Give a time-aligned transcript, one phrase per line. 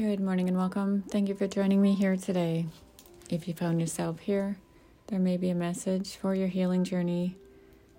[0.00, 1.04] Good morning and welcome.
[1.10, 2.64] Thank you for joining me here today.
[3.28, 4.56] If you found yourself here,
[5.08, 7.36] there may be a message for your healing journey,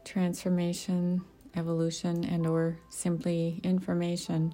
[0.04, 1.22] transformation,
[1.56, 4.52] evolution, and or simply information.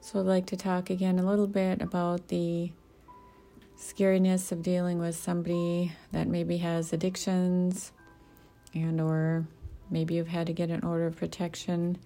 [0.00, 2.72] So I'd like to talk again a little bit about the
[3.78, 7.92] scariness of dealing with somebody that maybe has addictions
[8.72, 9.46] and or
[9.90, 11.98] maybe you've had to get an order of protection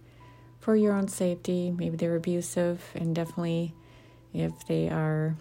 [0.58, 1.70] for your own safety.
[1.70, 3.74] Maybe they're abusive and definitely
[4.32, 5.36] if they are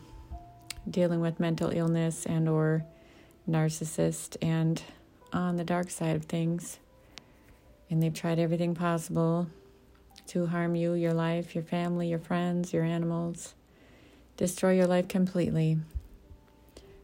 [0.90, 2.84] dealing with mental illness and or
[3.50, 4.82] narcissist and
[5.34, 6.80] on the dark side of things
[7.90, 9.48] and they've tried everything possible
[10.28, 13.56] to harm you, your life, your family, your friends, your animals,
[14.38, 15.78] destroy your life completely.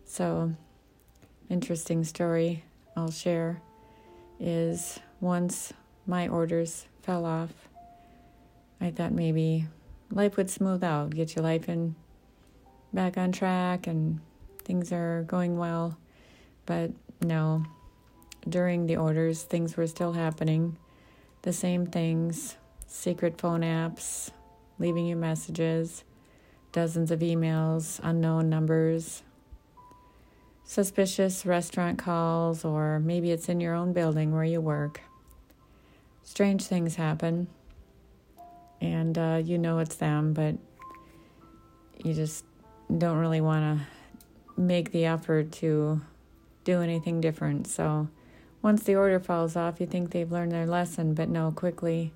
[0.05, 0.53] So,
[1.49, 2.63] interesting story
[2.95, 3.61] I'll share
[4.39, 5.73] is once
[6.05, 7.49] my orders fell off,
[8.79, 9.65] I thought maybe
[10.11, 11.95] life would smooth out, get your life in
[12.93, 14.19] back on track and
[14.63, 15.97] things are going well.
[16.65, 17.65] But no,
[18.47, 20.77] during the orders, things were still happening.
[21.41, 24.31] The same things secret phone apps,
[24.79, 26.03] leaving you messages,
[26.71, 29.21] dozens of emails, unknown numbers,
[30.63, 35.01] suspicious restaurant calls, or maybe it's in your own building where you work.
[36.23, 37.47] Strange things happen
[38.81, 40.55] and uh, you know it's them, but
[42.03, 42.45] you just
[42.97, 46.01] don't really want to make the effort to
[46.63, 47.67] do anything different.
[47.67, 48.09] So
[48.61, 52.13] once the order falls off, you think they've learned their lesson, but no, quickly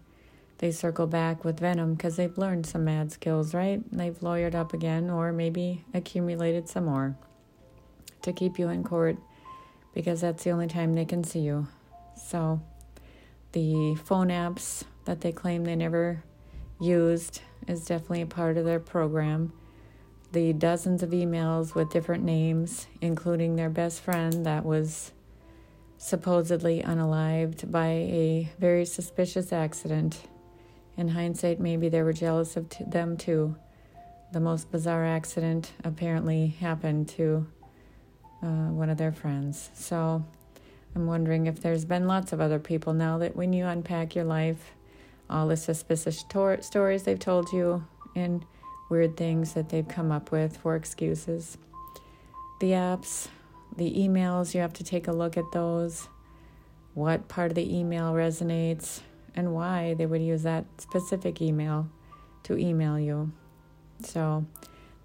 [0.60, 3.82] they circle back with venom because they've learned some mad skills, right?
[3.92, 7.16] They've lawyered up again or maybe accumulated some more
[8.22, 9.18] to keep you in court
[9.94, 11.68] because that's the only time they can see you.
[12.16, 12.62] So
[13.54, 16.24] the phone apps that they claim they never
[16.80, 19.54] used is definitely a part of their program.
[20.32, 25.12] The dozens of emails with different names, including their best friend that was
[25.98, 30.22] supposedly unalived by a very suspicious accident.
[30.98, 33.56] In hindsight, maybe they were jealous of t- them too.
[34.32, 37.48] The most bizarre accident apparently happened to
[38.42, 39.70] uh, one of their friends.
[39.74, 40.24] So
[40.96, 44.26] I'm wondering if there's been lots of other people now that when you unpack your
[44.26, 44.74] life,
[45.30, 47.86] all the suspicious tor- stories they've told you
[48.16, 48.46] and
[48.90, 51.58] weird things that they've come up with for excuses.
[52.60, 53.28] The apps,
[53.76, 56.10] the emails, you have to take a look at those.
[56.94, 59.02] What part of the email resonates
[59.36, 61.88] and why they would use that specific email
[62.44, 63.32] to email you.
[64.04, 64.46] So,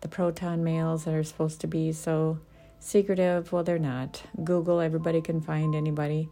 [0.00, 2.38] the proton mails that are supposed to be so
[2.78, 4.22] secretive, well, they're not.
[4.42, 6.28] Google, everybody can find anybody.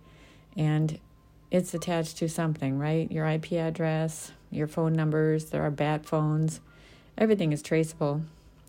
[0.56, 0.98] And
[1.52, 3.12] it's attached to something, right?
[3.12, 6.62] Your IP address, your phone numbers, there are bat phones,
[7.18, 8.22] everything is traceable.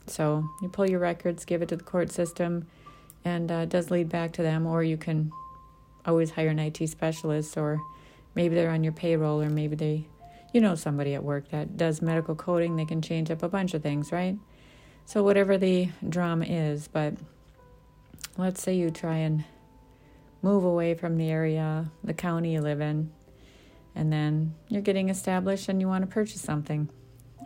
[0.05, 2.67] So you pull your records, give it to the court system,
[3.23, 5.31] and uh, it does lead back to them, or you can
[6.05, 7.79] always hire an IT specialist, or
[8.35, 10.05] maybe they're on your payroll, or maybe they,
[10.53, 13.73] you know, somebody at work that does medical coding, they can change up a bunch
[13.73, 14.37] of things, right?
[15.05, 17.13] So, whatever the drama is, but
[18.37, 19.45] let's say you try and
[20.43, 23.09] move away from the area, the county you live in,
[23.95, 26.89] and then you're getting established and you want to purchase something.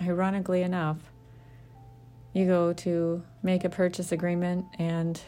[0.01, 0.97] Ironically enough,
[2.33, 5.21] you go to make a purchase agreement, and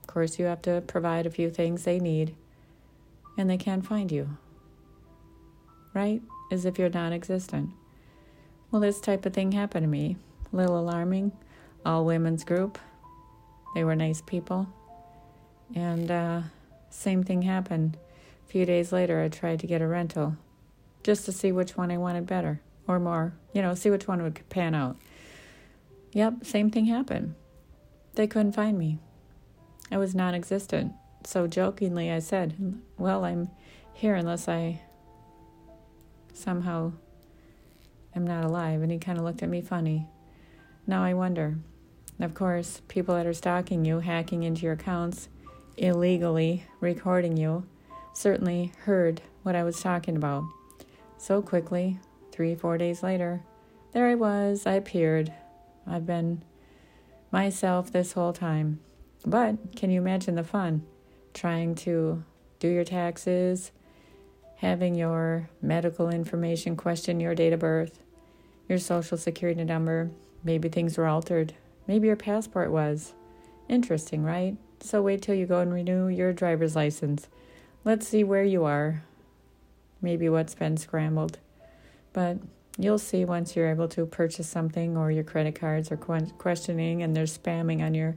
[0.00, 2.34] of course, you have to provide a few things they need,
[3.38, 4.36] and they can't find you.
[5.94, 6.22] Right?
[6.50, 7.70] As if you're non existent.
[8.70, 10.16] Well, this type of thing happened to me.
[10.52, 11.32] A little alarming.
[11.84, 12.78] All women's group.
[13.74, 14.66] They were nice people.
[15.74, 16.42] And, uh,
[16.92, 17.96] same thing happened.
[18.44, 20.36] A few days later, I tried to get a rental
[21.02, 24.22] just to see which one I wanted better or more, you know, see which one
[24.22, 24.96] would pan out.
[26.12, 27.34] Yep, same thing happened.
[28.14, 28.98] They couldn't find me.
[29.90, 30.92] I was non existent.
[31.24, 33.50] So jokingly, I said, Well, I'm
[33.94, 34.82] here unless I
[36.34, 36.92] somehow
[38.14, 38.82] am not alive.
[38.82, 40.08] And he kind of looked at me funny.
[40.86, 41.58] Now I wonder.
[42.20, 45.28] Of course, people that are stalking you, hacking into your accounts,
[45.76, 47.64] illegally recording you
[48.12, 50.44] certainly heard what I was talking about.
[51.18, 51.98] So quickly,
[52.30, 53.42] three, four days later,
[53.92, 54.66] there I was.
[54.66, 55.32] I appeared.
[55.86, 56.42] I've been
[57.30, 58.80] myself this whole time.
[59.24, 60.82] But can you imagine the fun?
[61.34, 62.22] Trying to
[62.58, 63.72] do your taxes,
[64.56, 68.00] having your medical information question your date of birth,
[68.68, 70.10] your social security number.
[70.44, 71.54] Maybe things were altered.
[71.86, 73.14] Maybe your passport was.
[73.68, 74.56] Interesting, right?
[74.82, 77.28] So wait till you go and renew your driver's license.
[77.84, 79.04] Let's see where you are.
[80.00, 81.38] Maybe what's been scrambled.
[82.12, 82.38] But
[82.78, 87.14] you'll see once you're able to purchase something or your credit cards are questioning and
[87.14, 88.16] they're spamming on your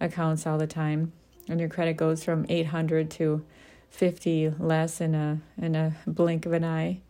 [0.00, 1.12] accounts all the time
[1.48, 3.44] and your credit goes from 800 to
[3.90, 7.00] 50 less in a in a blink of an eye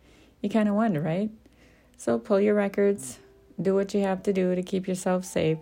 [0.41, 1.29] you kind of wonder right
[1.97, 3.19] so pull your records
[3.61, 5.59] do what you have to do to keep yourself safe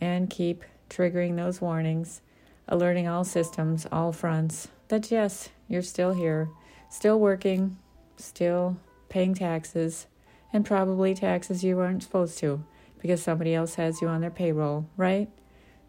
[0.00, 2.20] and keep triggering those warnings
[2.70, 6.48] alerting all systems all fronts that yes you're still here
[6.88, 7.76] still working
[8.16, 8.76] still
[9.08, 10.06] paying taxes
[10.52, 12.64] and probably taxes you aren't supposed to
[13.00, 15.28] because somebody else has you on their payroll, right?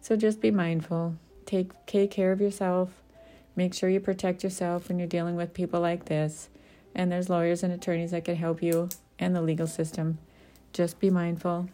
[0.00, 1.16] So just be mindful.
[1.46, 3.02] Take, take care of yourself.
[3.54, 6.48] Make sure you protect yourself when you're dealing with people like this.
[6.94, 8.88] And there's lawyers and attorneys that can help you
[9.18, 10.18] and the legal system.
[10.72, 11.68] Just be mindful.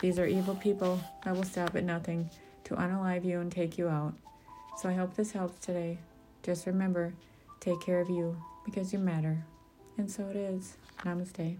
[0.00, 2.30] These are evil people I will stop at nothing
[2.64, 4.14] to unalive you and take you out.
[4.76, 5.98] So I hope this helps today.
[6.42, 7.14] Just remember,
[7.60, 9.44] take care of you because you matter.
[9.98, 10.76] And so it is.
[11.04, 11.58] Namaste.